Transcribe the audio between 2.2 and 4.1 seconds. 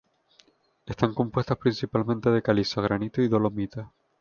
de caliza, granito y dolomita.